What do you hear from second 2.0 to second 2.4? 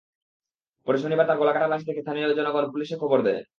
স্থানীয়